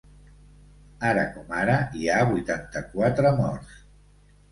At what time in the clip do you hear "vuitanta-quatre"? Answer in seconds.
2.31-3.33